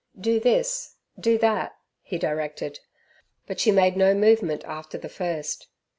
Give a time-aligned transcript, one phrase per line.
[0.19, 2.79] Do this; do that, he directed,
[3.45, 5.67] but she made no movement after the first.